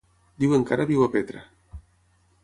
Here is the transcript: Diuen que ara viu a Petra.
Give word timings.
Diuen 0.43 0.63
que 0.69 0.73
ara 0.77 0.87
viu 0.91 1.03
a 1.05 1.09
Petra. 1.17 1.43